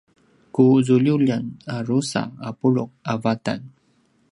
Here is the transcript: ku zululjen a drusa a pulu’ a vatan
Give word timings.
ku 0.53 0.63
zululjen 0.85 1.43
a 1.75 1.75
drusa 1.85 2.21
a 2.47 2.49
pulu’ 2.59 2.83
a 3.11 3.13
vatan 3.23 3.61